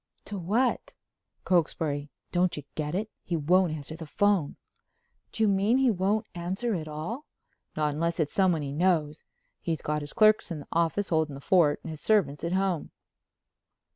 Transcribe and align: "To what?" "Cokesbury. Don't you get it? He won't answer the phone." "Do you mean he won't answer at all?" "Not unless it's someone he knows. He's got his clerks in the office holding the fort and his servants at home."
"To 0.25 0.39
what?" 0.39 0.95
"Cokesbury. 1.43 2.09
Don't 2.31 2.57
you 2.57 2.63
get 2.73 2.95
it? 2.95 3.11
He 3.21 3.35
won't 3.37 3.71
answer 3.73 3.95
the 3.95 4.07
phone." 4.07 4.55
"Do 5.31 5.43
you 5.43 5.47
mean 5.47 5.77
he 5.77 5.91
won't 5.91 6.25
answer 6.33 6.73
at 6.73 6.87
all?" 6.87 7.27
"Not 7.77 7.93
unless 7.93 8.19
it's 8.19 8.33
someone 8.33 8.63
he 8.63 8.73
knows. 8.73 9.23
He's 9.59 9.83
got 9.83 10.01
his 10.01 10.13
clerks 10.13 10.49
in 10.49 10.61
the 10.61 10.67
office 10.71 11.09
holding 11.09 11.35
the 11.35 11.39
fort 11.39 11.81
and 11.83 11.91
his 11.91 12.01
servants 12.01 12.43
at 12.43 12.53
home." 12.53 12.89